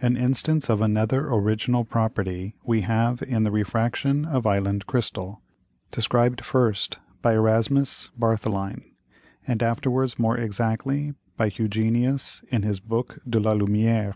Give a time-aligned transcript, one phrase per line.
[0.00, 5.42] An instance of another original Property we have in the Refraction of Island Crystal,
[5.90, 8.82] described first by Erasmus Bartholine,
[9.46, 14.14] and afterwards more exactly by Hugenius, in his Book De la Lumiere.